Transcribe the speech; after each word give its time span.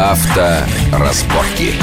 Авторазборки. 0.00 1.74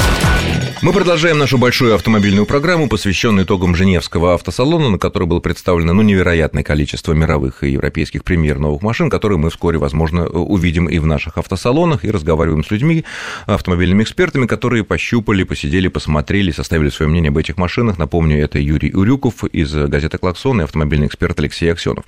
Мы 0.80 0.92
продолжаем 0.92 1.38
нашу 1.38 1.58
большую 1.58 1.96
автомобильную 1.96 2.46
программу, 2.46 2.88
посвященную 2.88 3.44
итогам 3.44 3.74
Женевского 3.74 4.34
автосалона, 4.34 4.90
на 4.90 4.98
которой 4.98 5.24
было 5.24 5.40
представлено 5.40 5.92
ну, 5.92 6.02
невероятное 6.02 6.62
количество 6.62 7.14
мировых 7.14 7.64
и 7.64 7.72
европейских 7.72 8.22
премьер 8.22 8.60
новых 8.60 8.82
машин, 8.82 9.10
которые 9.10 9.38
мы 9.38 9.50
вскоре, 9.50 9.78
возможно, 9.78 10.28
увидим 10.28 10.88
и 10.88 11.00
в 11.00 11.06
наших 11.06 11.36
автосалонах, 11.36 12.04
и 12.04 12.10
разговариваем 12.12 12.62
с 12.62 12.70
людьми, 12.70 13.04
автомобильными 13.46 14.04
экспертами, 14.04 14.46
которые 14.46 14.84
пощупали, 14.84 15.42
посидели, 15.42 15.88
посмотрели, 15.88 16.52
составили 16.52 16.90
свое 16.90 17.10
мнение 17.10 17.30
об 17.30 17.38
этих 17.38 17.56
машинах. 17.56 17.98
Напомню, 17.98 18.40
это 18.40 18.60
Юрий 18.60 18.94
Урюков 18.94 19.42
из 19.46 19.74
газеты 19.74 20.18
«Клаксон» 20.18 20.60
и 20.60 20.64
автомобильный 20.64 21.08
эксперт 21.08 21.40
Алексей 21.40 21.72
Аксенов. 21.72 22.04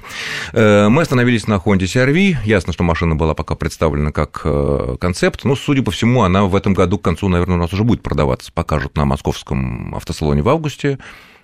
Э, 0.52 0.88
мы 0.88 1.02
остановились 1.02 1.48
на 1.48 1.54
Honda 1.54 1.86
CR-V. 1.86 2.46
Ясно, 2.46 2.72
что 2.72 2.84
машина 2.84 3.16
была 3.16 3.34
пока 3.34 3.56
представлена 3.56 4.12
как 4.12 4.42
э, 4.44 4.96
концепт, 5.00 5.40
но, 5.42 5.56
судя 5.56 5.82
по 5.82 5.90
всему, 5.90 6.22
она 6.22 6.44
в 6.44 6.54
этом 6.54 6.72
году 6.72 6.98
к 6.98 7.02
концу, 7.02 7.28
наверное, 7.28 7.56
у 7.56 7.60
нас 7.60 7.72
уже 7.72 7.82
будет 7.82 8.02
продаваться 8.02 8.52
покажут 8.60 8.94
на 8.94 9.06
московском 9.06 9.94
автосалоне 9.94 10.42
в 10.42 10.48
августе. 10.50 10.98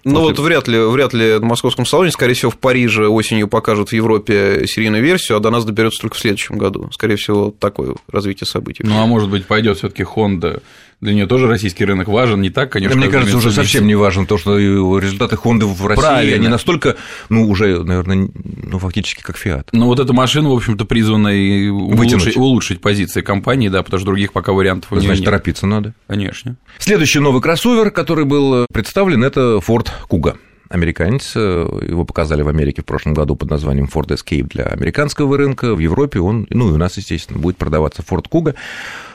Ну 0.05 0.21
вот 0.21 0.39
вряд 0.39 0.69
ли, 0.69 0.79
вряд 0.79 1.15
ли 1.15 1.39
на 1.39 1.47
московском 1.47 1.87
салоне, 1.87 2.11
скорее 2.11 2.35
всего, 2.35 2.51
в 2.51 2.59
Париже 2.59 3.09
осенью 3.09 3.49
покажут 3.49 3.89
в 3.89 3.93
Европе 3.95 4.67
серийную 4.67 5.03
версию, 5.03 5.39
а 5.39 5.41
до 5.41 5.51
нас 5.51 5.65
доберется 5.65 6.03
только 6.03 6.15
в 6.15 6.19
следующем 6.21 6.59
году. 6.59 6.91
Скорее 6.93 7.17
всего, 7.17 7.55
такое 7.59 7.95
развитие 8.07 8.47
событий. 8.47 8.85
Ну 8.87 9.01
а 9.01 9.07
может 9.07 9.31
быть, 9.31 9.47
пойдет 9.47 9.79
все-таки 9.79 10.03
Honda 10.03 10.63
для 11.01 11.13
нее 11.13 11.27
тоже 11.27 11.47
российский 11.47 11.85
рынок 11.85 12.09
важен, 12.09 12.41
не 12.41 12.51
так, 12.51 12.73
конечно. 12.73 12.97
Да, 12.97 13.01
мне 13.01 13.13
кажется, 13.13 13.37
уже 13.37 13.53
совсем 13.53 13.87
не 13.87 13.95
важен 13.95 14.27
то, 14.27 14.39
что 14.39 14.59
результаты 14.59 15.37
Honda 15.37 15.65
в 15.67 15.87
России, 15.87 16.01
Правильно. 16.03 16.37
они 16.37 16.49
настолько, 16.49 16.97
ну, 17.29 17.49
уже, 17.49 17.83
наверное, 17.85 18.29
ну, 18.35 18.79
фактически 18.79 19.23
как 19.23 19.37
Fiat. 19.37 19.69
Ну, 19.73 19.87
вот 19.87 20.01
эта 20.01 20.13
машина, 20.15 20.49
в 20.49 20.55
общем-то, 20.55 20.87
призвана 20.87 21.29
и 21.29 21.69
улучшить, 21.69 22.37
улучшить 22.37 22.81
позиции 22.81 23.21
компании, 23.21 23.69
да, 23.69 23.83
потому 23.83 23.99
что 23.99 24.07
других 24.07 24.33
пока 24.33 24.53
вариантов 24.53 24.91
у 24.93 24.97
Значит, 24.97 25.21
нет. 25.21 25.25
торопиться 25.27 25.67
надо. 25.67 25.95
Конечно. 26.07 26.57
Следующий 26.79 27.19
новый 27.19 27.43
кроссовер, 27.43 27.91
который 27.91 28.25
был 28.25 28.67
представлен, 28.73 29.23
это 29.23 29.61
Ford 29.67 29.89
Kuga 30.09 30.37
американец. 30.69 31.37
Его 31.37 32.05
показали 32.05 32.43
в 32.43 32.49
Америке 32.49 32.83
в 32.83 32.85
прошлом 32.85 33.15
году 33.15 33.37
под 33.37 33.51
названием 33.51 33.89
Ford 33.93 34.09
Escape 34.09 34.49
для 34.49 34.65
американского 34.65 35.37
рынка. 35.37 35.75
В 35.75 35.79
Европе 35.79 36.21
он, 36.21 36.47
ну 36.51 36.69
и 36.71 36.73
у 36.73 36.77
нас, 36.77 36.97
естественно, 36.97 37.39
будет 37.39 37.57
продаваться 37.57 38.03
Ford 38.03 38.27
Kuga. 38.31 38.55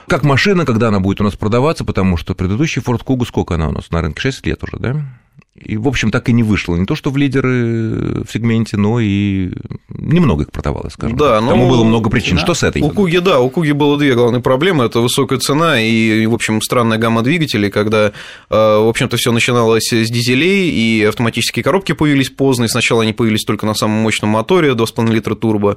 Как 0.07 0.23
машина, 0.23 0.65
когда 0.65 0.89
она 0.89 0.99
будет 0.99 1.21
у 1.21 1.23
нас 1.23 1.35
продаваться, 1.35 1.85
потому 1.85 2.17
что 2.17 2.35
предыдущий 2.35 2.81
Ford 2.81 3.03
Kuga, 3.05 3.25
сколько 3.25 3.55
она 3.55 3.69
у 3.69 3.71
нас 3.71 3.91
на 3.91 4.01
рынке? 4.01 4.21
6 4.21 4.45
лет 4.45 4.63
уже, 4.63 4.77
да? 4.77 5.05
И, 5.53 5.75
в 5.75 5.85
общем, 5.85 6.11
так 6.11 6.29
и 6.29 6.33
не 6.33 6.43
вышло. 6.43 6.77
Не 6.77 6.85
то, 6.85 6.95
что 6.95 7.09
в 7.09 7.17
лидеры 7.17 8.23
в 8.23 8.27
сегменте, 8.31 8.77
но 8.77 9.01
и 9.01 9.51
немного 9.89 10.43
их 10.43 10.51
продавалось, 10.51 10.93
скажем. 10.93 11.17
Да, 11.17 11.41
так. 11.41 11.49
Тому 11.49 11.67
было 11.67 11.83
много 11.83 12.09
причин. 12.09 12.37
Да. 12.37 12.43
Что 12.43 12.53
с 12.53 12.63
этой? 12.63 12.81
У 12.81 12.89
Куги, 12.89 13.17
да, 13.17 13.41
у 13.41 13.49
Куги 13.49 13.73
было 13.73 13.97
две 13.97 14.15
главные 14.15 14.41
проблемы. 14.41 14.85
Это 14.85 15.01
высокая 15.01 15.39
цена 15.39 15.81
и, 15.81 16.25
в 16.25 16.33
общем, 16.33 16.61
странная 16.61 16.97
гамма 16.97 17.21
двигателей, 17.21 17.69
когда, 17.69 18.07
э, 18.07 18.11
в 18.49 18.87
общем-то, 18.87 19.17
все 19.17 19.33
начиналось 19.33 19.91
с 19.91 20.09
дизелей, 20.09 20.69
и 20.69 21.03
автоматические 21.03 21.63
коробки 21.63 21.91
появились 21.91 22.29
поздно, 22.29 22.63
и 22.63 22.67
сначала 22.69 23.03
они 23.03 23.11
появились 23.11 23.43
только 23.43 23.65
на 23.65 23.73
самом 23.73 23.97
мощном 23.97 24.29
моторе, 24.29 24.73
2,5 24.73 25.11
литра 25.11 25.35
турбо. 25.35 25.75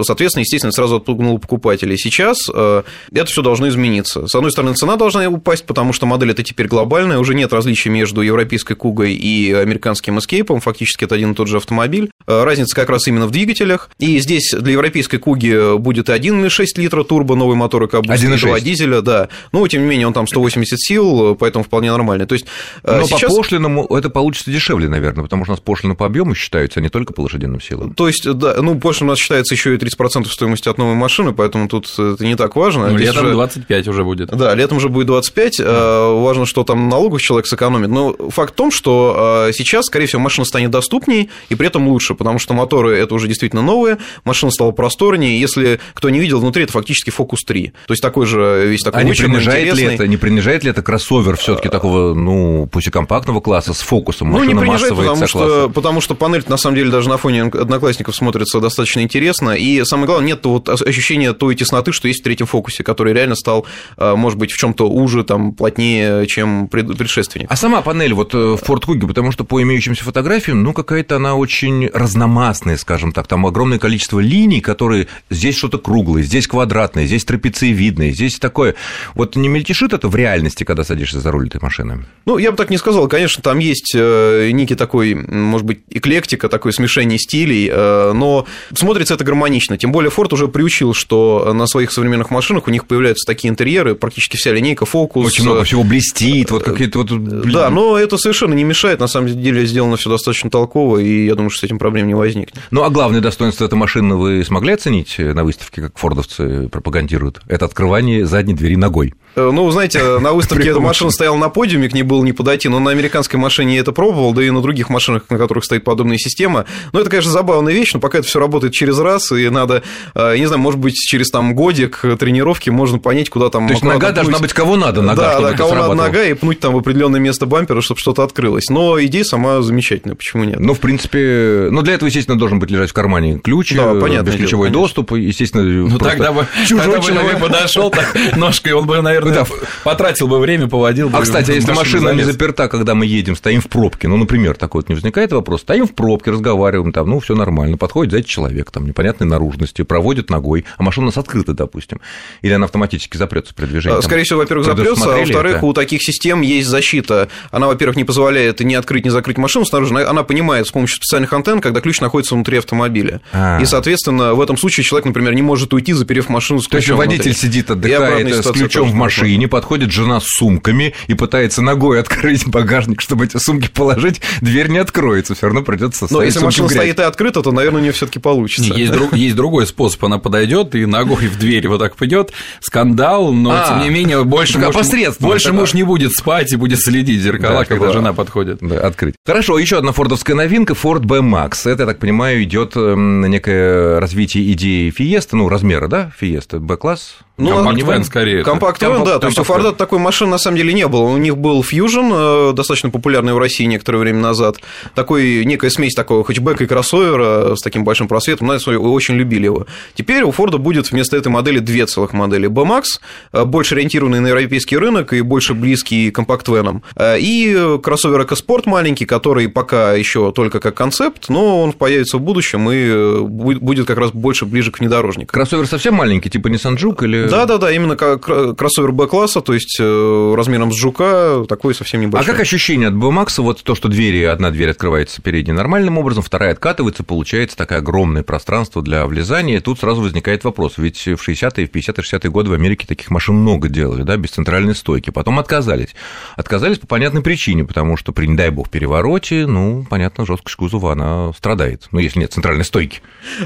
Соответственно, 0.00 0.42
естественно, 0.42 0.70
сразу 0.70 0.98
отпугнуло 0.98 1.38
покупателей. 1.38 1.98
Сейчас 1.98 2.48
э, 2.54 2.82
это 3.12 3.26
все 3.26 3.42
должно 3.42 3.68
измениться. 3.68 4.28
С 4.28 4.36
одной 4.36 4.52
стороны, 4.52 4.74
цена 4.74 4.94
должна 4.94 5.28
упасть, 5.28 5.66
потому 5.66 5.92
что 5.92 6.06
модель 6.06 6.30
это 6.30 6.44
теперь 6.44 6.68
глобальная, 6.68 7.18
уже 7.18 7.34
нет 7.34 7.52
различия 7.52 7.90
между 7.90 8.20
европейской 8.20 8.74
Кугой 8.74 9.15
и 9.16 9.52
американским 9.52 10.18
Escape, 10.18 10.60
фактически 10.60 11.04
это 11.04 11.14
один 11.14 11.32
и 11.32 11.34
тот 11.34 11.48
же 11.48 11.56
автомобиль. 11.56 12.10
Э, 12.26 12.44
разница 12.44 12.74
как 12.74 12.90
раз 12.90 13.06
именно 13.06 13.26
в 13.26 13.30
двигателях. 13.30 13.90
И 13.98 14.18
здесь 14.18 14.52
для 14.52 14.72
европейской 14.72 15.18
Куги 15.18 15.76
будет 15.78 16.08
1,6 16.08 16.66
литра 16.76 17.02
турбо, 17.04 17.34
новый 17.34 17.56
мотор 17.56 17.84
и 17.84 17.88
кабусы, 17.88 18.28
2 18.28 18.60
дизеля, 18.60 19.00
да. 19.00 19.28
Но, 19.52 19.66
тем 19.68 19.82
не 19.82 19.88
менее, 19.88 20.06
он 20.06 20.12
там 20.12 20.26
180 20.26 20.78
сил, 20.80 21.36
поэтому 21.36 21.64
вполне 21.64 21.90
нормальный. 21.90 22.26
То 22.26 22.34
есть, 22.34 22.46
э, 22.82 23.00
Но 23.00 23.06
сейчас... 23.06 23.30
по 23.30 23.38
пошлинам 23.38 23.80
это 23.80 24.10
получится 24.10 24.50
дешевле, 24.50 24.88
наверное, 24.88 25.22
потому 25.22 25.44
что 25.44 25.52
у 25.52 25.54
нас 25.54 25.60
пошлины 25.60 25.94
по 25.94 26.06
объему 26.06 26.34
считаются, 26.34 26.80
а 26.80 26.82
не 26.82 26.88
только 26.88 27.12
по 27.12 27.22
лошадиным 27.22 27.60
силам. 27.60 27.94
То 27.94 28.08
есть, 28.08 28.30
да, 28.30 28.56
ну, 28.60 28.78
пошлина 28.78 29.10
у 29.10 29.12
нас 29.12 29.18
считается 29.18 29.54
еще 29.54 29.74
и 29.74 29.78
30% 29.78 30.26
стоимости 30.26 30.68
от 30.68 30.78
новой 30.78 30.94
машины, 30.94 31.32
поэтому 31.32 31.68
тут 31.68 31.86
это 31.98 32.24
не 32.24 32.36
так 32.36 32.56
важно. 32.56 32.88
Ну, 32.88 32.96
летом 32.96 33.26
же... 33.26 33.32
25 33.32 33.88
уже 33.88 34.04
будет. 34.04 34.30
Да, 34.30 34.54
летом 34.54 34.78
уже 34.78 34.88
будет 34.88 35.06
25. 35.06 35.58
Да. 35.58 36.08
Важно, 36.10 36.46
что 36.46 36.64
там 36.64 36.88
налогов 36.88 37.22
человек 37.22 37.46
сэкономит. 37.46 37.88
Но 37.88 38.14
факт 38.30 38.52
в 38.52 38.56
том, 38.56 38.70
что 38.70 39.05
сейчас, 39.52 39.86
скорее 39.86 40.06
всего, 40.06 40.22
машина 40.22 40.44
станет 40.44 40.70
доступнее 40.70 41.28
и 41.48 41.54
при 41.54 41.66
этом 41.66 41.88
лучше, 41.88 42.14
потому 42.14 42.38
что 42.38 42.54
моторы 42.54 42.96
это 42.96 43.14
уже 43.14 43.28
действительно 43.28 43.62
новые, 43.62 43.98
машина 44.24 44.50
стала 44.52 44.72
просторнее. 44.72 45.40
Если 45.40 45.80
кто 45.94 46.10
не 46.10 46.18
видел, 46.18 46.40
внутри 46.40 46.64
это 46.64 46.72
фактически 46.72 47.10
Focus 47.10 47.38
3. 47.46 47.72
То 47.86 47.92
есть 47.92 48.02
такой 48.02 48.26
же 48.26 48.66
весь 48.66 48.82
такой 48.82 49.00
а 49.00 49.04
не 49.04 49.12
принижает 49.12 49.74
ли 49.74 49.84
это, 49.84 50.06
не 50.06 50.16
принижает 50.16 50.64
ли 50.64 50.70
это 50.70 50.82
кроссовер 50.82 51.36
все 51.36 51.56
таки 51.56 51.68
такого, 51.68 52.14
ну, 52.14 52.68
пусть 52.70 52.88
и 52.88 52.90
компактного 52.90 53.40
класса 53.40 53.74
с 53.74 53.80
фокусом? 53.80 54.30
Ну, 54.30 54.44
не 54.44 54.54
принижает, 54.54 54.94
потому 54.94 55.26
что, 55.26 55.70
потому 55.70 56.00
что 56.00 56.14
панель 56.14 56.44
на 56.48 56.56
самом 56.56 56.76
деле 56.76 56.90
даже 56.90 57.08
на 57.08 57.16
фоне 57.16 57.44
одноклассников 57.44 58.14
смотрится 58.14 58.60
достаточно 58.60 59.00
интересно. 59.00 59.50
И 59.50 59.84
самое 59.84 60.06
главное, 60.06 60.28
нет 60.28 60.44
вот 60.44 60.68
ощущения 60.68 61.32
той 61.32 61.54
тесноты, 61.54 61.92
что 61.92 62.08
есть 62.08 62.20
в 62.20 62.24
третьем 62.24 62.46
фокусе, 62.46 62.82
который 62.82 63.12
реально 63.12 63.34
стал, 63.34 63.66
э, 63.96 64.14
может 64.14 64.38
быть, 64.38 64.52
в 64.52 64.56
чем 64.56 64.74
то 64.74 64.88
уже, 64.88 65.24
там, 65.24 65.52
плотнее, 65.52 66.26
чем 66.26 66.68
предшественник. 66.68 67.46
А 67.50 67.56
сама 67.56 67.82
панель 67.82 68.14
вот 68.14 68.34
в 68.34 68.36
э, 68.36 68.56
Ford 68.56 68.82
Kuga, 68.86 68.95
потому 69.04 69.32
что 69.32 69.44
по 69.44 69.62
имеющимся 69.62 70.04
фотографиям, 70.04 70.62
ну, 70.62 70.72
какая-то 70.72 71.16
она 71.16 71.34
очень 71.34 71.88
разномастная, 71.92 72.76
скажем 72.76 73.12
так. 73.12 73.26
Там 73.26 73.46
огромное 73.46 73.78
количество 73.78 74.20
линий, 74.20 74.60
которые 74.60 75.08
здесь 75.30 75.56
что-то 75.56 75.78
круглое, 75.78 76.22
здесь 76.22 76.46
квадратное, 76.46 77.06
здесь 77.06 77.24
трапециевидное, 77.24 78.12
здесь 78.12 78.38
такое. 78.38 78.74
Вот 79.14 79.36
не 79.36 79.48
мельтешит 79.48 79.92
это 79.92 80.08
в 80.08 80.16
реальности, 80.16 80.64
когда 80.64 80.84
садишься 80.84 81.20
за 81.20 81.30
руль 81.30 81.48
этой 81.48 81.60
машины? 81.60 82.06
Ну, 82.24 82.38
я 82.38 82.50
бы 82.50 82.56
так 82.56 82.70
не 82.70 82.78
сказал. 82.78 83.08
Конечно, 83.08 83.42
там 83.42 83.58
есть 83.58 83.92
э, 83.94 84.50
некий 84.52 84.74
такой, 84.74 85.14
может 85.14 85.66
быть, 85.66 85.80
эклектика, 85.90 86.48
такое 86.48 86.72
смешение 86.72 87.18
стилей, 87.18 87.68
э, 87.70 88.12
но 88.12 88.46
смотрится 88.74 89.14
это 89.14 89.24
гармонично. 89.24 89.76
Тем 89.76 89.92
более 89.92 90.10
Ford 90.10 90.32
уже 90.32 90.48
приучил, 90.48 90.94
что 90.94 91.52
на 91.52 91.66
своих 91.66 91.92
современных 91.92 92.30
машинах 92.30 92.68
у 92.68 92.70
них 92.70 92.86
появляются 92.86 93.26
такие 93.26 93.50
интерьеры, 93.50 93.94
практически 93.94 94.36
вся 94.36 94.52
линейка, 94.52 94.86
фокус. 94.86 95.26
Очень 95.26 95.44
много 95.44 95.64
всего 95.64 95.82
блестит, 95.82 96.50
вот 96.50 96.62
какие-то 96.62 97.00
вот... 97.00 97.52
Да, 97.52 97.70
но 97.70 97.98
это 97.98 98.16
совершенно 98.18 98.54
не 98.54 98.64
мешает, 98.64 98.85
на 98.94 99.06
самом 99.06 99.28
деле 99.28 99.66
сделано 99.66 99.96
все 99.96 100.10
достаточно 100.10 100.50
толково, 100.50 100.98
и 100.98 101.26
я 101.26 101.34
думаю, 101.34 101.50
что 101.50 101.60
с 101.60 101.64
этим 101.64 101.78
проблем 101.78 102.06
не 102.06 102.14
возникнет. 102.14 102.56
Ну, 102.70 102.82
а 102.82 102.90
главное 102.90 103.20
достоинство 103.20 103.64
этой 103.64 103.74
машины 103.74 104.16
вы 104.16 104.44
смогли 104.44 104.74
оценить 104.74 105.16
на 105.18 105.44
выставке, 105.44 105.82
как 105.82 105.98
фордовцы 105.98 106.68
пропагандируют? 106.68 107.40
Это 107.48 107.64
открывание 107.64 108.26
задней 108.26 108.54
двери 108.54 108.76
ногой. 108.76 109.14
Э, 109.36 109.50
ну, 109.52 109.70
знаете, 109.70 110.18
на 110.18 110.32
выставке 110.32 110.70
эта 110.70 110.80
машина 110.80 111.10
стояла 111.10 111.36
на 111.36 111.50
подиуме, 111.50 111.88
к 111.88 111.94
ней 111.94 112.02
было 112.02 112.24
не 112.24 112.32
подойти, 112.32 112.68
но 112.68 112.80
на 112.80 112.90
американской 112.90 113.38
машине 113.38 113.74
я 113.74 113.80
это 113.80 113.92
пробовал, 113.92 114.32
да 114.32 114.42
и 114.42 114.50
на 114.50 114.62
других 114.62 114.88
машинах, 114.88 115.24
на 115.28 115.36
которых 115.36 115.64
стоит 115.64 115.84
подобная 115.84 116.16
система. 116.16 116.64
Ну, 116.92 117.00
это, 117.00 117.10
конечно, 117.10 117.30
забавная 117.30 117.74
вещь, 117.74 117.92
но 117.92 118.00
пока 118.00 118.18
это 118.18 118.26
все 118.26 118.40
работает 118.40 118.72
через 118.72 118.98
раз, 118.98 119.30
и 119.32 119.48
надо, 119.50 119.82
э, 120.14 120.32
я 120.34 120.38
не 120.38 120.46
знаю, 120.46 120.62
может 120.62 120.80
быть, 120.80 120.94
через 120.94 121.30
там 121.30 121.54
годик 121.54 122.02
тренировки 122.18 122.70
можно 122.70 122.98
понять, 122.98 123.28
куда 123.28 123.50
там... 123.50 123.66
То 123.66 123.74
есть 123.74 123.84
нога 123.84 124.10
должна 124.12 124.38
быть 124.38 124.54
кого 124.54 124.76
надо, 124.76 125.02
нога, 125.02 125.34
Да, 125.34 125.40
да, 125.40 125.52
кого 125.52 125.74
надо 125.74 125.94
нога, 125.94 126.24
и 126.24 126.32
пнуть 126.32 126.60
там 126.60 126.72
в 126.72 126.78
определенное 126.78 127.20
место 127.20 127.44
бампера, 127.44 127.82
чтобы 127.82 128.00
что-то 128.00 128.22
открылось. 128.22 128.70
Но 128.76 129.02
идея 129.02 129.24
сама 129.24 129.62
замечательная, 129.62 130.16
почему 130.16 130.44
нет? 130.44 130.60
Ну, 130.60 130.74
в 130.74 130.80
принципе, 130.80 131.68
ну, 131.70 131.80
для 131.80 131.94
этого, 131.94 132.08
естественно, 132.08 132.38
должен 132.38 132.58
быть 132.58 132.70
лежать 132.70 132.90
в 132.90 132.92
кармане 132.92 133.38
ключ, 133.38 133.72
да, 133.74 133.94
э, 133.94 134.00
понятно, 134.00 134.28
бесключевой 134.28 134.68
дело, 134.68 134.82
доступ, 134.82 135.12
естественно, 135.12 135.64
Ну, 135.64 135.98
тогда 135.98 136.30
бы 136.30 136.46
чужой 136.66 137.00
человек 137.00 137.40
подошел 137.40 137.90
ножкой, 138.36 138.74
он 138.74 138.86
бы, 138.86 139.00
наверное, 139.00 139.46
потратил 139.82 140.28
бы 140.28 140.38
время, 140.38 140.68
поводил 140.68 141.08
бы. 141.08 141.16
А, 141.16 141.22
кстати, 141.22 141.52
если 141.52 141.72
машина 141.72 142.10
не 142.10 142.24
заперта, 142.24 142.68
когда 142.68 142.94
мы 142.94 143.06
едем, 143.06 143.34
стоим 143.34 143.62
в 143.62 143.68
пробке, 143.68 144.08
ну, 144.08 144.18
например, 144.18 144.56
такой 144.56 144.82
вот 144.82 144.90
не 144.90 144.94
возникает 144.94 145.32
вопрос, 145.32 145.62
стоим 145.62 145.86
в 145.86 145.94
пробке, 145.94 146.32
разговариваем, 146.32 146.92
там, 146.92 147.08
ну, 147.08 147.18
все 147.20 147.34
нормально, 147.34 147.78
подходит 147.78 148.12
сзади 148.12 148.26
человек, 148.26 148.70
там, 148.70 148.86
непонятной 148.86 149.26
наружности, 149.26 149.84
проводит 149.84 150.28
ногой, 150.28 150.66
а 150.76 150.82
машина 150.82 151.06
у 151.06 151.08
нас 151.08 151.16
открыта, 151.16 151.54
допустим, 151.54 152.02
или 152.42 152.52
она 152.52 152.66
автоматически 152.66 153.16
запрется 153.16 153.54
при 153.54 153.64
движении? 153.64 154.02
Скорее 154.02 154.24
всего, 154.24 154.40
во-первых, 154.40 154.66
запрется, 154.66 155.14
а 155.14 155.18
во-вторых, 155.18 155.62
у 155.62 155.72
таких 155.72 156.02
систем 156.02 156.42
есть 156.42 156.68
защита. 156.68 157.30
Она, 157.50 157.68
во-первых, 157.68 157.96
не 157.96 158.04
позволяет 158.04 158.65
ни 158.66 158.74
открыть, 158.74 159.04
ни 159.04 159.08
закрыть 159.08 159.38
машину 159.38 159.64
снаружи, 159.64 159.94
она 160.04 160.22
понимает 160.22 160.66
с 160.66 160.70
помощью 160.70 160.96
специальных 160.96 161.32
антенн, 161.32 161.60
когда 161.60 161.80
ключ 161.80 162.00
находится 162.00 162.34
внутри 162.34 162.58
автомобиля. 162.58 163.20
А-а-а. 163.32 163.62
И, 163.62 163.66
соответственно, 163.66 164.34
в 164.34 164.40
этом 164.40 164.56
случае 164.56 164.84
человек, 164.84 165.06
например, 165.06 165.34
не 165.34 165.42
может 165.42 165.72
уйти, 165.72 165.92
заперев 165.92 166.28
машину 166.28 166.60
с 166.60 166.68
ключом. 166.68 166.96
То 166.96 167.02
есть 167.02 167.10
водитель 167.10 167.32
внутри. 167.32 167.48
сидит, 167.48 167.70
отдыхает 167.70 168.44
с 168.44 168.52
ключом 168.52 168.90
в 168.90 168.94
машине, 168.94 169.48
подходит 169.48 169.90
жена 169.90 170.20
с 170.20 170.24
сумками 170.26 170.94
и 171.06 171.14
пытается 171.14 171.62
ногой 171.62 172.00
открыть 172.00 172.46
багажник, 172.46 173.00
чтобы 173.00 173.24
эти 173.24 173.38
сумки 173.38 173.68
положить, 173.72 174.20
дверь 174.40 174.68
не 174.68 174.78
откроется, 174.78 175.34
все 175.34 175.46
равно 175.46 175.62
придется 175.62 176.06
Но 176.10 176.22
если 176.22 176.40
машина 176.40 176.68
стоит 176.68 176.98
и 176.98 177.02
открыта, 177.02 177.42
то, 177.42 177.52
наверное, 177.52 177.80
у 177.80 177.82
нее 177.82 177.92
все-таки 177.92 178.18
получится. 178.18 178.74
Есть, 178.74 178.92
друг, 178.92 179.14
есть 179.14 179.36
другой 179.36 179.66
способ, 179.66 180.04
она 180.04 180.18
подойдет 180.18 180.74
и 180.74 180.86
ногой 180.86 181.28
в 181.28 181.38
дверь 181.38 181.68
вот 181.68 181.78
так 181.78 181.96
пойдет, 181.96 182.32
скандал, 182.60 183.32
но 183.32 183.50
а, 183.52 183.68
тем 183.68 183.82
не 183.82 183.90
менее 183.90 184.24
больше 184.24 184.58
муж, 184.58 184.74
больше 185.20 185.52
муж 185.52 185.74
не 185.74 185.82
будет 185.82 186.12
спать 186.12 186.52
и 186.52 186.56
будет 186.56 186.80
следить 186.80 187.20
зеркала, 187.20 187.60
да, 187.60 187.64
когда 187.64 187.92
жена 187.92 188.12
подходит. 188.12 188.55
Да, 188.60 188.80
открыть. 188.80 189.14
Хорошо, 189.24 189.58
еще 189.58 189.78
одна 189.78 189.92
фордовская 189.92 190.36
новинка 190.36 190.74
Ford 190.74 191.00
B 191.00 191.18
Max. 191.18 191.68
Это, 191.70 191.82
я 191.82 191.86
так 191.86 191.98
понимаю, 191.98 192.42
идет 192.42 192.76
эм, 192.76 193.22
некое 193.22 194.00
развитие 194.00 194.52
идеи 194.52 194.90
Fiesta, 194.96 195.30
ну, 195.32 195.48
размера, 195.48 195.88
да, 195.88 196.12
Fiesta, 196.20 196.58
B-класс, 196.58 197.18
Ну, 197.38 197.50
компакт 197.50 197.82
Вен 197.82 198.04
скорее. 198.04 198.42
Компакт 198.42 198.82
Вен, 198.82 199.04
да. 199.04 199.18
То 199.18 199.26
есть 199.26 199.38
у 199.38 199.44
Форда 199.44 199.72
такой 199.72 199.98
машины 199.98 200.30
на 200.30 200.38
самом 200.38 200.56
деле 200.56 200.72
не 200.72 200.86
было. 200.88 201.02
У 201.02 201.16
них 201.18 201.36
был 201.36 201.60
Fusion, 201.60 202.50
э, 202.50 202.52
достаточно 202.54 202.88
популярный 202.88 203.34
в 203.34 203.38
России 203.38 203.64
некоторое 203.64 203.98
время 203.98 204.20
назад. 204.20 204.56
Такой, 204.94 205.44
некая 205.44 205.68
смесь 205.68 205.94
такого 205.94 206.24
хэтчбека 206.24 206.64
и 206.64 206.66
кроссовера 206.66 207.54
с 207.54 207.60
таким 207.60 207.84
большим 207.84 208.08
просветом. 208.08 208.46
Знаете, 208.46 208.78
очень 208.78 209.16
любили 209.16 209.44
его. 209.44 209.66
Теперь 209.94 210.22
у 210.22 210.30
Форда 210.30 210.56
будет 210.56 210.90
вместо 210.90 211.16
этой 211.16 211.28
модели 211.28 211.58
две 211.58 211.84
целых 211.84 212.14
модели. 212.14 212.46
B-Max, 212.46 212.84
э, 213.32 213.44
больше 213.44 213.74
ориентированный 213.74 214.20
на 214.20 214.28
европейский 214.28 214.78
рынок 214.78 215.12
и 215.12 215.20
больше 215.20 215.52
близкий 215.52 216.10
компакт 216.10 216.48
Веном. 216.48 216.82
Э, 216.96 217.18
и 217.18 217.78
кроссовер 217.82 218.22
EcoSport 218.22 218.62
маленький, 218.64 219.04
который 219.04 219.48
пока 219.48 219.92
еще 219.92 220.32
только 220.32 220.58
как 220.60 220.74
концепт, 220.74 221.28
но 221.28 221.62
он 221.62 221.74
появится 221.74 222.16
в 222.16 222.22
будущем 222.22 222.70
и 222.70 223.20
будет 223.26 223.86
как 223.86 223.98
раз 223.98 224.12
больше 224.12 224.46
ближе 224.46 224.70
к 224.70 224.78
внедорожнику. 224.78 225.32
Кроссовер 225.32 225.66
совсем 225.66 225.94
маленький, 225.94 226.30
типа 226.30 226.48
Nissan 226.48 226.76
Juke 226.76 227.04
или 227.04 227.25
да, 227.30 227.46
да, 227.46 227.58
да, 227.58 227.72
именно 227.72 227.96
как 227.96 228.56
кроссовер 228.56 228.92
Б-класса, 228.92 229.40
то 229.40 229.54
есть 229.54 229.78
э, 229.80 230.34
размером 230.36 230.72
с 230.72 230.76
жука, 230.76 231.44
такой 231.48 231.74
совсем 231.74 232.00
небольшой. 232.00 232.28
А 232.28 232.32
как 232.32 232.40
ощущение 232.40 232.88
от 232.88 232.94
B-Max? 232.94 233.40
Вот 233.40 233.62
то, 233.62 233.74
что 233.74 233.88
двери, 233.88 234.22
одна 234.24 234.50
дверь 234.50 234.70
открывается 234.70 235.22
передней 235.22 235.52
нормальным 235.52 235.98
образом, 235.98 236.22
вторая 236.22 236.52
откатывается, 236.52 237.04
получается 237.04 237.56
такое 237.56 237.78
огромное 237.78 238.22
пространство 238.22 238.82
для 238.82 239.06
влезания. 239.06 239.58
И 239.58 239.60
тут 239.60 239.80
сразу 239.80 240.02
возникает 240.02 240.44
вопрос, 240.44 240.74
ведь 240.76 240.98
в 240.98 241.28
60-е, 241.28 241.66
в 241.66 241.70
50-е, 241.70 242.18
60-е 242.18 242.30
годы 242.30 242.50
в 242.50 242.52
Америке 242.52 242.86
таких 242.86 243.10
машин 243.10 243.36
много 243.36 243.68
делали, 243.68 244.02
да, 244.02 244.16
без 244.16 244.30
центральной 244.30 244.74
стойки. 244.74 245.10
Потом 245.10 245.38
отказались. 245.38 245.94
Отказались 246.36 246.78
по 246.78 246.86
понятной 246.86 247.22
причине, 247.22 247.64
потому 247.64 247.96
что 247.96 248.12
при, 248.12 248.26
не 248.26 248.36
дай 248.36 248.50
бог, 248.50 248.70
перевороте, 248.70 249.46
ну, 249.46 249.86
понятно, 249.88 250.26
жесткость 250.26 250.56
кузова, 250.56 250.92
она 250.92 251.32
страдает, 251.32 251.88
ну, 251.92 251.98
если 251.98 252.20
нет 252.20 252.32
центральной 252.32 252.64
стойки. 252.64 253.00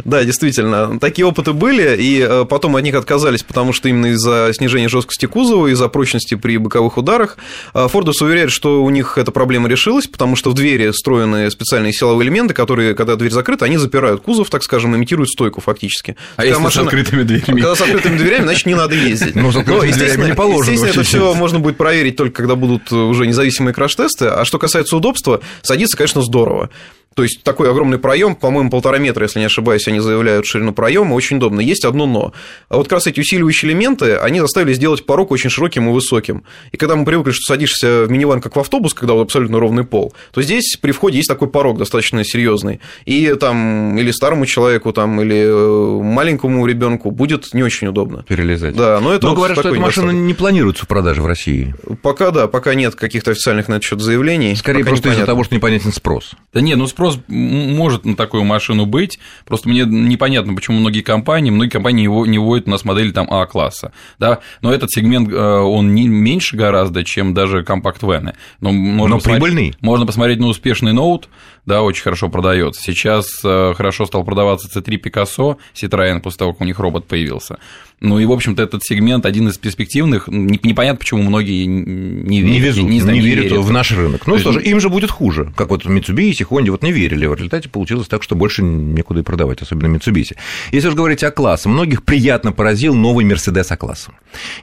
Да, 0.04 0.24
действительно, 0.24 0.98
такие 0.98 1.26
опыты 1.26 1.52
были, 1.52 1.96
и 2.00 2.20
э, 2.20 2.44
потом 2.44 2.76
от 2.76 2.82
них 2.82 2.94
отказались, 2.94 3.42
потому 3.42 3.69
потому 3.70 3.78
что 3.78 3.88
именно 3.88 4.06
из-за 4.06 4.50
снижения 4.52 4.88
жесткости 4.88 5.26
кузова, 5.26 5.68
из-за 5.68 5.88
прочности 5.88 6.34
при 6.34 6.56
боковых 6.56 6.96
ударах, 6.96 7.36
Фордус 7.72 8.20
уверяет, 8.20 8.50
что 8.50 8.82
у 8.82 8.90
них 8.90 9.16
эта 9.16 9.30
проблема 9.30 9.68
решилась, 9.68 10.08
потому 10.08 10.34
что 10.34 10.50
в 10.50 10.54
двери 10.54 10.90
встроены 10.90 11.48
специальные 11.52 11.92
силовые 11.92 12.26
элементы, 12.26 12.52
которые, 12.52 12.96
когда 12.96 13.14
дверь 13.14 13.30
закрыта, 13.30 13.66
они 13.66 13.76
запирают 13.76 14.22
кузов, 14.22 14.50
так 14.50 14.64
скажем, 14.64 14.96
имитируют 14.96 15.30
стойку 15.30 15.60
фактически. 15.60 16.16
А 16.34 16.44
если 16.44 16.60
машина... 16.60 16.84
с 16.84 16.86
открытыми 16.88 17.22
дверями? 17.22 17.60
Когда 17.60 17.76
с 17.76 17.80
открытыми 17.80 18.18
дверями, 18.18 18.42
значит, 18.42 18.66
не 18.66 18.74
надо 18.74 18.96
ездить. 18.96 19.36
Ну, 19.36 19.52
с 19.52 19.56
открытыми 19.56 19.92
дверями 19.92 20.26
не 20.30 20.34
положено. 20.34 20.72
Естественно, 20.72 21.02
это 21.02 21.08
все 21.08 21.34
можно 21.34 21.60
будет 21.60 21.76
проверить 21.76 22.16
только 22.16 22.34
когда 22.34 22.56
будут 22.56 22.90
уже 22.90 23.28
независимые 23.28 23.72
краш-тесты. 23.72 24.26
А 24.26 24.44
что 24.44 24.58
касается 24.58 24.96
удобства, 24.96 25.42
садиться, 25.62 25.96
конечно, 25.96 26.22
здорово. 26.22 26.70
То 27.16 27.24
есть 27.24 27.42
такой 27.42 27.68
огромный 27.68 27.98
проем, 27.98 28.36
по-моему, 28.36 28.70
полтора 28.70 28.98
метра, 28.98 29.24
если 29.24 29.40
не 29.40 29.46
ошибаюсь, 29.46 29.88
они 29.88 29.98
заявляют 29.98 30.46
ширину 30.46 30.72
проема, 30.72 31.14
очень 31.14 31.38
удобно. 31.38 31.60
Есть 31.60 31.84
одно 31.84 32.06
но. 32.06 32.32
А 32.68 32.76
вот 32.76 32.84
как 32.84 32.92
раз 32.94 33.08
эти 33.08 33.18
усиливающие 33.18 33.59
элементы, 33.64 34.16
они 34.16 34.40
заставили 34.40 34.72
сделать 34.74 35.06
порог 35.06 35.30
очень 35.30 35.50
широким 35.50 35.88
и 35.88 35.92
высоким. 35.92 36.44
И 36.72 36.76
когда 36.76 36.96
мы 36.96 37.04
привыкли, 37.04 37.32
что 37.32 37.42
садишься 37.52 38.04
в 38.04 38.10
миниван 38.10 38.40
как 38.40 38.56
в 38.56 38.60
автобус, 38.60 38.94
когда 38.94 39.14
вот 39.14 39.22
абсолютно 39.22 39.58
ровный 39.58 39.84
пол, 39.84 40.12
то 40.32 40.42
здесь 40.42 40.76
при 40.80 40.92
входе 40.92 41.18
есть 41.18 41.28
такой 41.28 41.48
порог 41.48 41.78
достаточно 41.78 42.24
серьезный. 42.24 42.80
И 43.04 43.34
там 43.34 43.96
или 43.98 44.10
старому 44.10 44.46
человеку, 44.46 44.92
там, 44.92 45.20
или 45.20 45.44
э, 45.46 46.02
маленькому 46.02 46.66
ребенку 46.66 47.10
будет 47.10 47.52
не 47.54 47.62
очень 47.62 47.88
удобно. 47.88 48.24
Перелезать. 48.28 48.76
Да, 48.76 49.00
но 49.00 49.12
это 49.12 49.24
но 49.24 49.30
вот 49.30 49.36
говорят, 49.36 49.58
что 49.58 49.68
эта 49.68 49.80
машина 49.80 50.10
не 50.10 50.34
планируется 50.34 50.84
в 50.84 50.88
продаже 50.88 51.22
в 51.22 51.26
России. 51.26 51.74
Пока 52.02 52.30
да, 52.30 52.46
пока 52.46 52.74
нет 52.74 52.94
каких-то 52.94 53.32
официальных 53.32 53.68
на 53.68 53.74
этот 53.74 53.84
счет 53.84 54.00
заявлений. 54.00 54.54
Скорее 54.56 54.84
просто 54.84 55.10
из-за 55.10 55.26
того, 55.26 55.44
что 55.44 55.54
непонятен 55.54 55.92
спрос. 55.92 56.32
Да 56.52 56.60
нет, 56.60 56.78
ну 56.78 56.86
спрос 56.86 57.18
может 57.28 58.04
на 58.04 58.16
такую 58.16 58.44
машину 58.44 58.86
быть, 58.86 59.18
просто 59.46 59.68
мне 59.68 59.84
непонятно, 59.84 60.54
почему 60.54 60.78
многие 60.78 61.02
компании, 61.02 61.50
многие 61.50 61.70
компании 61.70 62.04
его 62.04 62.26
не 62.26 62.38
вводят 62.38 62.66
у 62.66 62.70
нас 62.70 62.84
модели 62.84 63.10
там 63.10 63.30
А-класса, 63.50 63.92
да, 64.18 64.38
но 64.62 64.72
этот 64.72 64.90
сегмент, 64.90 65.30
э, 65.30 65.36
он 65.36 65.94
не 65.94 66.08
меньше 66.08 66.56
гораздо, 66.56 67.04
чем 67.04 67.34
даже 67.34 67.64
компакт-вены. 67.64 68.34
Но, 68.60 68.72
можно 68.72 69.16
но 69.16 69.20
прибыльный. 69.20 69.74
Можно 69.80 70.06
посмотреть 70.06 70.38
на 70.38 70.46
успешный 70.46 70.92
ноут, 70.92 71.28
да, 71.70 71.82
очень 71.82 72.02
хорошо 72.02 72.28
продается. 72.28 72.82
Сейчас 72.82 73.26
э, 73.44 73.74
хорошо 73.76 74.04
стал 74.04 74.24
продаваться 74.24 74.66
C3 74.68 75.00
Picasso, 75.00 75.56
Citroёn, 75.72 76.20
после 76.20 76.38
того, 76.38 76.52
как 76.52 76.62
у 76.62 76.64
них 76.64 76.80
робот 76.80 77.06
появился. 77.06 77.60
Ну 78.00 78.18
и, 78.18 78.26
в 78.26 78.32
общем-то, 78.32 78.60
этот 78.60 78.82
сегмент 78.82 79.24
один 79.24 79.48
из 79.48 79.56
перспективных. 79.56 80.26
Непонятно, 80.26 80.98
почему 80.98 81.22
многие 81.22 81.66
не 81.66 82.40
верят. 82.40 82.52
Не 82.52 82.60
везут, 82.60 82.90
не, 82.90 83.00
знаю, 83.00 83.18
не, 83.18 83.24
верят, 83.24 83.44
верят 83.44 83.64
в 83.64 83.70
наш 83.70 83.92
рынок. 83.92 84.26
Ну 84.26 84.36
что 84.38 84.50
же, 84.50 84.62
им 84.62 84.80
же 84.80 84.88
будет 84.88 85.12
хуже. 85.12 85.52
Как 85.56 85.70
вот 85.70 85.86
Mitsubishi, 85.86 86.44
Honda 86.44 86.70
вот 86.72 86.82
не 86.82 86.90
верили. 86.90 87.26
В 87.26 87.34
результате 87.34 87.68
получилось 87.68 88.08
так, 88.08 88.24
что 88.24 88.34
больше 88.34 88.62
некуда 88.62 89.20
и 89.20 89.22
продавать, 89.22 89.62
особенно 89.62 89.94
Mitsubishi. 89.94 90.36
Если 90.72 90.88
уж 90.88 90.94
говорить 90.94 91.22
о 91.22 91.30
классе, 91.30 91.68
многих 91.68 92.02
приятно 92.02 92.50
поразил 92.50 92.96
новый 92.96 93.24
Mercedes 93.24 93.66
А-класса. 93.68 94.10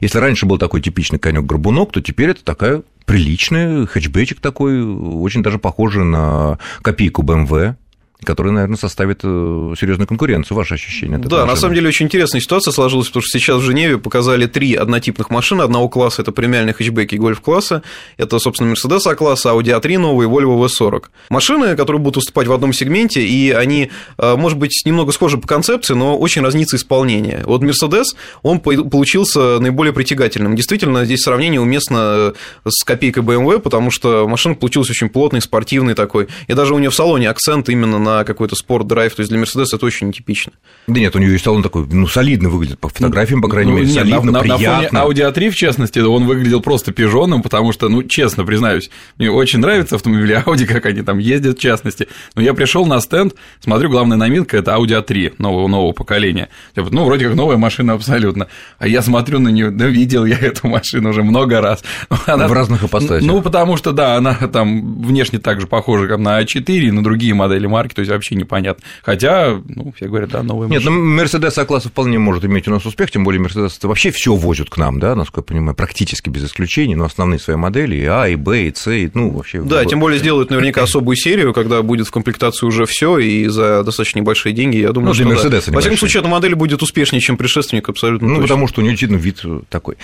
Если 0.00 0.18
раньше 0.18 0.44
был 0.44 0.58
такой 0.58 0.82
типичный 0.82 1.18
конек-горбунок, 1.18 1.92
то 1.92 2.02
теперь 2.02 2.30
это 2.30 2.44
такая 2.44 2.82
приличный 3.08 3.86
хэтчбечик 3.86 4.38
такой, 4.38 4.84
очень 4.84 5.42
даже 5.42 5.58
похожий 5.58 6.04
на 6.04 6.58
копейку 6.82 7.22
BMW, 7.22 7.74
который, 8.24 8.52
наверное, 8.52 8.76
составит 8.76 9.20
э, 9.22 9.74
серьезную 9.78 10.08
конкуренцию. 10.08 10.56
Ваше 10.56 10.74
ощущение? 10.74 11.18
Да, 11.18 11.46
на 11.46 11.54
самом 11.54 11.74
деле 11.74 11.88
очень 11.88 12.06
интересная 12.06 12.40
ситуация 12.40 12.72
сложилась, 12.72 13.06
потому 13.06 13.22
что 13.22 13.38
сейчас 13.38 13.58
в 13.58 13.62
Женеве 13.62 13.98
показали 13.98 14.46
три 14.46 14.74
однотипных 14.74 15.30
машины 15.30 15.62
одного 15.62 15.88
класса. 15.88 16.22
Это 16.22 16.32
премиальные 16.32 16.74
хэтчбеки 16.74 17.14
гольф-класса. 17.14 17.82
Это, 18.16 18.38
собственно, 18.40 18.72
Mercedes 18.72 19.00
А-класса, 19.06 19.50
Audi 19.50 19.78
A3 19.78 19.98
новый, 19.98 20.26
Volvo 20.26 20.66
V40. 20.66 21.04
Машины, 21.30 21.76
которые 21.76 22.00
будут 22.00 22.16
выступать 22.16 22.48
в 22.48 22.52
одном 22.52 22.72
сегменте, 22.72 23.24
и 23.24 23.52
они, 23.52 23.90
э, 24.18 24.34
может 24.36 24.58
быть, 24.58 24.82
немного 24.84 25.12
схожи 25.12 25.38
по 25.38 25.46
концепции, 25.46 25.94
но 25.94 26.18
очень 26.18 26.42
разнится 26.42 26.76
исполнение. 26.76 27.44
Вот 27.46 27.62
Mercedes, 27.62 28.16
он 28.42 28.58
получился 28.58 29.60
наиболее 29.60 29.92
притягательным. 29.92 30.56
Действительно, 30.56 31.04
здесь 31.04 31.20
сравнение 31.20 31.60
уместно 31.60 32.34
э, 32.64 32.68
с 32.68 32.82
копейкой 32.82 33.22
BMW, 33.22 33.60
потому 33.60 33.92
что 33.92 34.26
машина 34.26 34.56
получилась 34.56 34.90
очень 34.90 35.08
плотной, 35.08 35.40
спортивной 35.40 35.94
такой. 35.94 36.26
И 36.48 36.54
даже 36.54 36.74
у 36.74 36.78
нее 36.80 36.90
в 36.90 36.94
салоне 36.94 37.30
акцент 37.30 37.68
именно 37.68 37.98
на 37.98 38.07
какой-то 38.26 38.56
спорт-драйв. 38.56 39.14
То 39.14 39.20
есть 39.20 39.30
для 39.30 39.38
Мерседеса 39.38 39.76
это 39.76 39.86
очень 39.86 40.08
нетипично. 40.08 40.52
Да 40.86 41.00
нет, 41.00 41.14
у 41.14 41.18
нее 41.18 41.34
и 41.34 41.38
салон 41.38 41.62
такой, 41.62 41.86
ну, 41.86 42.06
солидно 42.06 42.48
выглядит, 42.48 42.78
по 42.78 42.88
фотографиям, 42.88 43.42
по 43.42 43.48
крайней 43.48 43.72
ну, 43.72 43.78
мере, 43.78 43.88
нет, 43.88 43.96
солидно, 43.96 44.32
на, 44.32 44.40
приятно. 44.40 44.88
На 44.92 45.04
фоне 45.04 45.20
Audi 45.20 45.32
A3, 45.32 45.50
в 45.50 45.54
частности, 45.54 45.98
он 46.00 46.26
выглядел 46.26 46.60
просто 46.60 46.92
пижоном, 46.92 47.42
потому 47.42 47.72
что, 47.72 47.88
ну, 47.88 48.02
честно 48.02 48.44
признаюсь, 48.44 48.90
мне 49.18 49.30
очень 49.30 49.58
нравятся 49.58 49.96
автомобили 49.96 50.42
Audi, 50.46 50.66
как 50.66 50.86
они 50.86 51.02
там 51.02 51.18
ездят, 51.18 51.58
в 51.58 51.60
частности. 51.60 52.08
Но 52.34 52.42
я 52.42 52.54
пришел 52.54 52.86
на 52.86 53.00
стенд, 53.00 53.34
смотрю, 53.60 53.90
главная 53.90 54.16
новинка– 54.16 54.56
это 54.58 54.72
Audi 54.72 55.04
A3 55.04 55.34
нового, 55.38 55.68
нового 55.68 55.92
поколения. 55.92 56.48
Ну, 56.74 57.04
вроде 57.04 57.26
как 57.26 57.34
новая 57.34 57.56
машина 57.56 57.94
абсолютно. 57.94 58.48
А 58.78 58.88
я 58.88 59.02
смотрю 59.02 59.38
на 59.38 59.48
нее, 59.48 59.70
да, 59.70 59.86
видел 59.86 60.24
я 60.24 60.38
эту 60.38 60.68
машину 60.68 61.10
уже 61.10 61.22
много 61.22 61.60
раз. 61.60 61.82
Она, 62.26 62.48
в 62.48 62.52
разных 62.52 62.84
ипостасях. 62.84 63.26
Ну, 63.26 63.42
потому 63.42 63.76
что, 63.76 63.92
да, 63.92 64.16
она 64.16 64.34
там 64.34 65.02
внешне 65.02 65.38
также 65.38 65.66
похожа, 65.66 66.06
как 66.06 66.18
на 66.18 66.42
A4 66.42 66.78
и 66.78 66.90
на 66.90 67.02
другие 67.02 67.34
модели 67.34 67.66
марки, 67.66 67.94
то 67.98 68.02
есть 68.02 68.12
вообще 68.12 68.36
непонятно. 68.36 68.84
Хотя, 69.02 69.60
ну, 69.66 69.92
все 69.96 70.06
говорят, 70.06 70.30
да, 70.30 70.44
новые 70.44 70.70
Нет, 70.70 70.84
ну, 70.84 70.92
Мерседес 70.92 71.58
А-класса 71.58 71.88
вполне 71.88 72.20
может 72.20 72.44
иметь 72.44 72.68
у 72.68 72.70
нас 72.70 72.86
успех, 72.86 73.10
тем 73.10 73.24
более 73.24 73.40
Мерседес 73.40 73.76
вообще 73.82 74.12
все 74.12 74.36
возят 74.36 74.70
к 74.70 74.76
нам, 74.76 75.00
да, 75.00 75.16
насколько 75.16 75.40
я 75.40 75.56
понимаю, 75.56 75.74
практически 75.74 76.30
без 76.30 76.44
исключений, 76.44 76.94
но 76.94 77.06
основные 77.06 77.40
свои 77.40 77.56
модели 77.56 77.96
и 77.96 78.04
А, 78.04 78.28
и 78.28 78.36
Б, 78.36 78.68
и 78.68 78.72
С, 78.72 78.88
и, 78.88 79.10
ну, 79.14 79.30
вообще... 79.30 79.62
Да, 79.62 79.84
тем 79.84 79.98
более 79.98 80.20
сделают 80.20 80.50
наверняка 80.50 80.84
особую 80.84 81.16
серию, 81.16 81.52
когда 81.52 81.82
будет 81.82 82.06
в 82.06 82.12
комплектации 82.12 82.66
уже 82.66 82.86
все 82.86 83.18
и 83.18 83.48
за 83.48 83.82
достаточно 83.82 84.20
небольшие 84.20 84.52
деньги, 84.52 84.76
я 84.76 84.92
думаю, 84.92 85.08
ну, 85.08 85.14
для 85.14 85.24
что 85.24 85.34
Мерседеса 85.34 85.70
да. 85.72 85.74
Во 85.74 85.80
всяком 85.80 85.98
случае, 85.98 86.20
эта 86.20 86.28
модель 86.28 86.54
будет 86.54 86.80
успешнее, 86.80 87.20
чем 87.20 87.36
предшественник, 87.36 87.88
абсолютно 87.88 88.28
Ну, 88.28 88.34
точно. 88.34 88.46
потому 88.46 88.68
что 88.68 88.80
у 88.80 88.84
нее 88.84 88.92
действительно 88.92 89.18
вид 89.18 89.42
такой. 89.70 89.96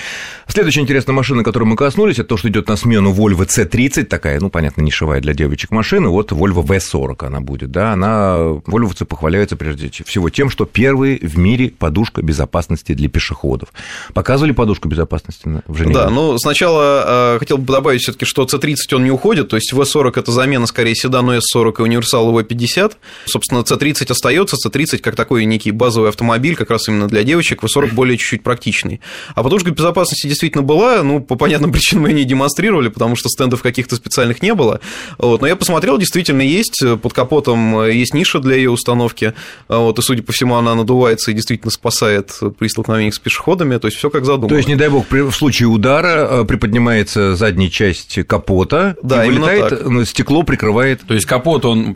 Следующая 0.48 0.80
интересная 0.80 1.14
машина, 1.14 1.44
которой 1.44 1.64
мы 1.64 1.76
коснулись, 1.76 2.18
это 2.18 2.30
то, 2.30 2.36
что 2.36 2.48
идет 2.48 2.66
на 2.66 2.74
смену 2.74 3.12
Volvo 3.14 3.46
C30, 3.46 4.06
такая, 4.06 4.40
ну, 4.40 4.50
понятно, 4.50 4.82
нишевая 4.82 5.20
для 5.20 5.32
девочек 5.32 5.70
машина, 5.70 6.08
вот 6.08 6.32
Volvo 6.32 6.66
V40 6.66 7.26
она 7.26 7.40
будет, 7.40 7.70
да, 7.70 7.83
она 7.92 8.36
вольвовцы 8.66 9.04
похваляются 9.04 9.56
прежде 9.56 9.90
всего 9.90 10.30
тем, 10.30 10.50
что 10.50 10.64
первые 10.64 11.18
в 11.18 11.38
мире 11.38 11.70
подушка 11.70 12.22
безопасности 12.22 12.92
для 12.92 13.08
пешеходов. 13.08 13.68
Показывали 14.12 14.52
подушку 14.52 14.88
безопасности 14.88 15.62
в 15.66 15.76
Женеве? 15.76 15.94
Да, 15.94 16.10
ну 16.10 16.38
сначала 16.38 17.34
э, 17.34 17.38
хотел 17.38 17.58
бы 17.58 17.72
добавить 17.72 18.02
все 18.02 18.12
таки 18.12 18.24
что 18.24 18.44
C30 18.44 18.94
он 18.94 19.04
не 19.04 19.10
уходит, 19.10 19.48
то 19.48 19.56
есть 19.56 19.72
V40– 19.72 20.12
это 20.16 20.32
замена 20.32 20.66
скорее 20.66 20.94
седану 20.94 21.36
S40 21.36 21.74
и 21.78 21.82
универсалу 21.82 22.38
V50. 22.40 22.94
Собственно, 23.26 23.60
C30 23.60 24.10
остается, 24.10 24.56
C30 24.56 24.98
как 24.98 25.16
такой 25.16 25.44
некий 25.44 25.70
базовый 25.70 26.08
автомобиль, 26.08 26.56
как 26.56 26.70
раз 26.70 26.88
именно 26.88 27.08
для 27.08 27.22
девочек, 27.24 27.62
V40 27.62 27.92
более 27.94 28.16
чуть-чуть 28.16 28.42
практичный. 28.42 29.00
А 29.34 29.42
подушка 29.42 29.70
безопасности 29.70 30.26
действительно 30.26 30.62
была, 30.62 31.02
ну, 31.02 31.20
по 31.20 31.36
понятным 31.36 31.72
причинам 31.72 32.06
ее 32.06 32.14
не 32.14 32.24
демонстрировали, 32.24 32.88
потому 32.88 33.16
что 33.16 33.28
стендов 33.28 33.62
каких-то 33.62 33.96
специальных 33.96 34.42
не 34.42 34.54
было. 34.54 34.80
Вот. 35.18 35.40
Но 35.40 35.46
я 35.46 35.56
посмотрел, 35.56 35.98
действительно 35.98 36.42
есть, 36.42 36.82
под 37.02 37.12
капотом 37.12 37.73
там 37.74 37.90
есть 37.90 38.14
ниша 38.14 38.40
для 38.40 38.56
ее 38.56 38.70
установки, 38.70 39.34
вот, 39.68 39.98
и, 39.98 40.02
судя 40.02 40.22
по 40.22 40.32
всему, 40.32 40.56
она 40.56 40.74
надувается 40.74 41.30
и 41.30 41.34
действительно 41.34 41.70
спасает 41.70 42.38
при 42.58 42.68
столкновении 42.68 43.10
с 43.10 43.18
пешеходами, 43.18 43.76
то 43.78 43.86
есть 43.86 43.98
все 43.98 44.10
как 44.10 44.24
задумано. 44.24 44.48
То 44.48 44.56
есть, 44.56 44.68
не 44.68 44.76
дай 44.76 44.88
бог, 44.88 45.10
в 45.10 45.32
случае 45.32 45.68
удара 45.68 46.44
приподнимается 46.44 47.36
задняя 47.36 47.70
часть 47.70 48.18
капота, 48.26 48.96
да, 49.02 49.24
и 49.24 49.30
вылетает, 49.30 49.68
так. 49.70 50.06
стекло 50.06 50.42
прикрывает. 50.42 51.02
То 51.06 51.14
есть 51.14 51.26
капот, 51.26 51.64
он 51.64 51.94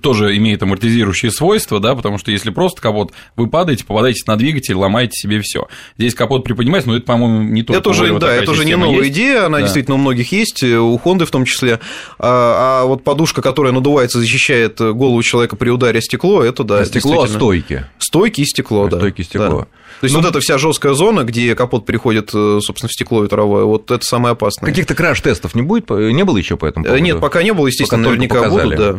тоже 0.00 0.36
имеет 0.36 0.62
амортизирующие 0.62 1.30
свойства, 1.30 1.80
да, 1.80 1.94
потому 1.94 2.18
что 2.18 2.30
если 2.30 2.50
просто 2.50 2.80
капот, 2.80 3.12
вы 3.36 3.48
падаете, 3.48 3.84
попадаете 3.84 4.22
на 4.26 4.36
двигатель, 4.36 4.74
ломаете 4.74 5.12
себе 5.14 5.40
все. 5.40 5.68
Здесь 5.98 6.14
капот 6.14 6.44
приподнимается, 6.44 6.90
но 6.90 6.96
это, 6.96 7.06
по-моему, 7.06 7.42
не 7.42 7.62
только 7.62 7.80
это 7.80 7.90
уже, 7.90 8.18
Да, 8.18 8.32
это 8.32 8.50
уже 8.50 8.64
не 8.64 8.76
новая 8.76 9.04
есть. 9.04 9.10
идея, 9.10 9.46
она 9.46 9.58
да. 9.58 9.64
действительно 9.64 9.96
у 9.96 9.98
многих 9.98 10.32
есть, 10.32 10.62
у 10.62 11.00
Honda 11.04 11.24
в 11.24 11.30
том 11.30 11.44
числе. 11.44 11.80
А, 12.18 12.82
а 12.82 12.86
вот 12.86 13.04
подушка, 13.04 13.42
которая 13.42 13.72
надувается, 13.72 14.18
защищает 14.20 14.80
голову 14.90 15.22
человека 15.22 15.56
при 15.56 15.70
ударе 15.70 16.00
стекло, 16.00 16.42
это 16.42 16.64
да. 16.64 16.80
А 16.80 16.84
стекло, 16.84 17.22
а 17.22 17.28
стойки. 17.28 17.86
Стойки 17.98 18.40
и 18.40 18.44
стекло, 18.44 18.84
а 18.84 18.88
да. 18.88 18.96
Стойки 18.98 19.20
и 19.20 19.24
стекло. 19.24 19.60
Да. 19.60 19.66
То 20.02 20.06
есть 20.06 20.16
ну, 20.16 20.20
вот 20.20 20.30
эта 20.30 20.40
вся 20.40 20.58
жесткая 20.58 20.94
зона, 20.94 21.22
где 21.22 21.54
капот 21.54 21.86
переходит, 21.86 22.30
э, 22.34 22.58
собственно, 22.60 22.88
в 22.88 22.92
стекло 22.92 23.22
ветровое, 23.22 23.62
вот 23.62 23.88
это 23.92 24.04
самое 24.04 24.32
опасное. 24.32 24.68
Каких-то 24.68 24.96
краш-тестов 24.96 25.54
не 25.54 25.62
будет? 25.62 25.88
Не 25.90 26.24
было 26.24 26.38
еще 26.38 26.56
по 26.56 26.66
этому 26.66 26.84
поводу? 26.84 27.02
Нет, 27.02 27.20
пока 27.20 27.42
не 27.44 27.52
было, 27.52 27.68
естественно, 27.68 28.02
пока 28.02 28.16
наверняка 28.16 28.48
будут, 28.48 28.76
да. 28.76 28.96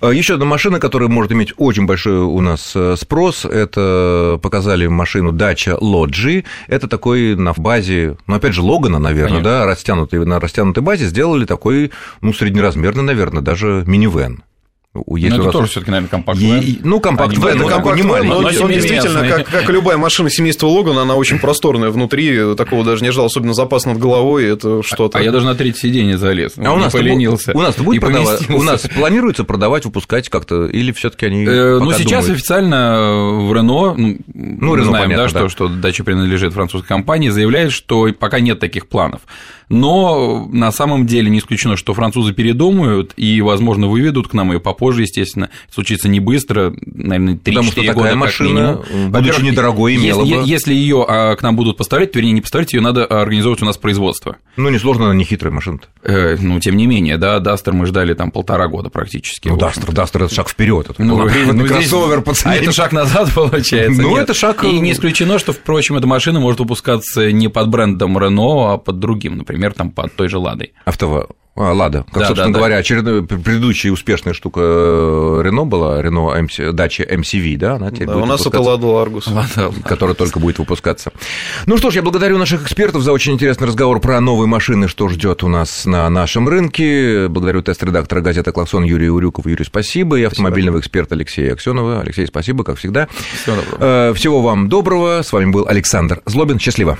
А, 0.00 0.10
еще 0.10 0.34
одна 0.34 0.46
машина, 0.46 0.80
которая 0.80 1.08
может 1.08 1.30
иметь 1.30 1.52
очень 1.56 1.86
большой 1.86 2.18
у 2.18 2.40
нас 2.40 2.72
э, 2.74 2.96
спрос, 2.98 3.44
это 3.44 4.40
показали 4.42 4.88
машину 4.88 5.30
Dacia 5.30 5.78
Logi. 5.78 6.44
Это 6.66 6.88
такой 6.88 7.36
на 7.36 7.52
базе, 7.56 8.16
ну, 8.26 8.34
опять 8.34 8.54
же, 8.54 8.62
Логана, 8.62 8.98
наверное, 8.98 9.42
Конечно. 9.42 9.50
да, 9.50 9.66
растянутый, 9.66 10.24
на 10.26 10.40
растянутой 10.40 10.82
базе 10.82 11.06
сделали 11.06 11.44
такой, 11.44 11.92
ну, 12.22 12.32
среднеразмерный, 12.32 13.04
наверное, 13.04 13.42
даже 13.42 13.84
минивэн. 13.86 14.42
Если 15.16 15.36
ну, 15.36 15.44
это 15.44 15.52
тоже 15.52 15.68
все-таки, 15.68 15.90
наверное, 15.90 16.10
компакт 16.10 16.38
е... 16.38 16.78
Ну, 16.82 17.00
компакт 17.00 17.36
Вен, 17.36 17.58
ну, 17.58 17.68
компакт 17.68 17.96
не 17.96 18.02
маленький. 18.02 18.58
Но, 18.58 18.64
он 18.64 18.72
действительно, 18.72 19.28
как, 19.28 19.46
как 19.46 19.68
любая 19.70 19.96
машина 19.96 20.30
семейства 20.30 20.66
Логан, 20.66 20.98
она 20.98 21.14
очень 21.14 21.38
просторная 21.38 21.90
внутри, 21.90 22.54
такого 22.54 22.84
даже 22.84 23.04
не 23.04 23.10
ждал, 23.10 23.26
особенно 23.26 23.54
запас 23.54 23.86
над 23.86 23.98
головой, 23.98 24.46
это 24.46 24.82
что-то. 24.82 25.18
А, 25.18 25.20
а 25.20 25.24
я 25.24 25.32
даже 25.32 25.46
на 25.46 25.54
третье 25.54 25.80
сиденье 25.80 26.18
залез, 26.18 26.54
а 26.56 26.72
у 26.72 26.76
нас 26.76 26.92
поленился. 26.92 27.52
У 27.54 27.60
нас 27.60 27.76
будет 27.76 28.00
продавать, 28.00 28.50
у 28.50 28.62
нас 28.62 28.86
планируется 28.94 29.44
продавать, 29.44 29.84
выпускать 29.84 30.28
как-то, 30.28 30.66
или 30.66 30.92
все 30.92 31.10
таки 31.10 31.26
они 31.26 31.44
э, 31.44 31.78
Ну, 31.78 31.92
сейчас 31.92 32.28
официально 32.28 33.40
в 33.40 33.52
Рено, 33.54 33.94
ну, 33.94 34.18
ну 34.34 34.74
Рено, 34.74 34.88
знаем, 34.88 35.10
да, 35.10 35.48
что 35.48 35.68
дача 35.68 36.04
принадлежит 36.04 36.52
французской 36.52 36.88
компании, 36.88 37.28
заявляет, 37.28 37.72
что 37.72 38.08
пока 38.18 38.40
нет 38.40 38.58
таких 38.60 38.88
планов. 38.88 39.22
Но 39.70 40.48
на 40.50 40.72
самом 40.72 41.06
деле 41.06 41.30
не 41.30 41.38
исключено, 41.38 41.76
что 41.76 41.94
французы 41.94 42.34
передумают 42.34 43.12
и, 43.16 43.40
возможно, 43.40 43.86
выведут 43.86 44.26
к 44.26 44.34
нам 44.34 44.50
ее 44.50 44.58
попозже, 44.58 45.02
естественно. 45.02 45.48
Случится 45.72 46.08
не 46.08 46.18
быстро, 46.18 46.74
наверное, 46.84 47.34
3-4 47.34 47.38
Потому 47.44 47.70
что 47.70 47.84
такая 47.84 48.16
машина, 48.16 48.82
будучи 49.08 49.40
недорогой, 49.42 49.94
имела 49.94 50.24
если, 50.24 50.36
бы... 50.36 50.48
Если 50.48 50.74
ее 50.74 51.06
а, 51.08 51.36
к 51.36 51.42
нам 51.42 51.54
будут 51.54 51.76
поставлять, 51.76 52.14
вернее, 52.16 52.32
не 52.32 52.40
поставлять, 52.40 52.72
ее 52.72 52.80
надо 52.80 53.06
организовывать 53.06 53.62
у 53.62 53.64
нас 53.64 53.76
производство. 53.76 54.38
Ну, 54.56 54.70
несложно, 54.70 55.04
она 55.04 55.14
не 55.14 55.22
хитрая 55.22 55.52
машина 55.52 55.78
э, 56.02 56.36
Ну, 56.40 56.58
тем 56.58 56.76
не 56.76 56.86
менее, 56.86 57.16
да, 57.16 57.38
Дастер 57.38 57.72
мы 57.72 57.86
ждали 57.86 58.14
там 58.14 58.32
полтора 58.32 58.66
года 58.66 58.90
практически. 58.90 59.46
Ну, 59.46 59.56
Дастер, 59.56 59.92
Дастер– 59.92 60.22
это 60.24 60.34
шаг 60.34 60.48
вперед. 60.48 60.90
Ну, 60.98 61.28
ну, 61.28 61.66
кроссовер, 61.66 62.24
здесь... 62.26 62.44
А 62.44 62.56
это 62.56 62.72
шаг 62.72 62.90
назад, 62.90 63.30
получается. 63.34 64.02
Ну, 64.02 64.16
это 64.16 64.34
шаг... 64.34 64.64
И 64.64 64.80
не 64.80 64.90
исключено, 64.90 65.38
что, 65.38 65.52
впрочем, 65.52 65.96
эта 65.96 66.08
машина 66.08 66.40
может 66.40 66.58
выпускаться 66.58 67.30
не 67.30 67.46
под 67.46 67.68
брендом 67.68 68.18
Renault, 68.18 68.74
а 68.74 68.76
под 68.78 68.98
другим, 68.98 69.36
например, 69.36 69.59
например, 69.60 69.74
там 69.74 69.90
под 69.90 70.14
той 70.16 70.28
же 70.28 70.38
Ладой. 70.38 70.72
Авто... 70.84 71.28
А, 71.56 71.72
Лада. 71.72 72.04
Как, 72.04 72.22
да, 72.22 72.28
собственно 72.28 72.52
да, 72.52 72.58
говоря, 72.58 72.76
да. 72.76 72.80
очередная 72.80 73.22
предыдущая 73.22 73.92
успешная 73.92 74.32
штука 74.32 74.60
э, 74.62 75.42
Рено 75.44 75.66
была, 75.66 76.00
Рено 76.00 76.32
MC, 76.38 76.72
дача 76.72 77.02
MCV, 77.02 77.56
да, 77.56 77.74
она 77.74 77.90
теперь 77.90 78.06
да, 78.06 78.16
у 78.16 78.24
нас 78.24 78.46
это 78.46 78.60
Лада 78.60 78.86
Аргус. 78.86 79.26
Лада, 79.26 79.70
которая 79.84 80.14
только 80.14 80.38
будет 80.38 80.58
выпускаться. 80.58 81.12
Ну 81.66 81.76
что 81.76 81.90
ж, 81.90 81.96
я 81.96 82.02
благодарю 82.02 82.38
наших 82.38 82.62
экспертов 82.62 83.02
за 83.02 83.12
очень 83.12 83.32
интересный 83.32 83.66
разговор 83.66 84.00
про 84.00 84.20
новые 84.20 84.46
машины, 84.46 84.86
что 84.86 85.08
ждет 85.08 85.42
у 85.42 85.48
нас 85.48 85.84
на 85.84 86.08
нашем 86.08 86.48
рынке. 86.48 87.26
Благодарю 87.28 87.62
тест-редактора 87.62 88.20
газеты 88.20 88.52
«Клаксон» 88.52 88.84
Юрия 88.84 89.10
Урюкова. 89.10 89.48
Юрий, 89.48 89.64
спасибо. 89.64 90.18
И 90.18 90.22
автомобильного 90.22 90.76
спасибо. 90.76 90.80
эксперта 90.80 91.14
Алексея 91.16 91.52
Аксенова. 91.52 92.00
Алексей, 92.00 92.26
спасибо, 92.26 92.64
как 92.64 92.78
всегда. 92.78 93.08
Всего 93.42 93.56
доброго. 93.56 93.78
Э, 93.80 94.14
всего 94.14 94.40
вам 94.40 94.68
доброго. 94.68 95.20
С 95.22 95.32
вами 95.32 95.50
был 95.50 95.66
Александр 95.66 96.22
Злобин. 96.26 96.60
Счастливо. 96.60 96.96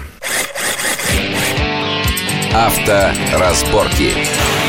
Авторазборки. 2.52 4.60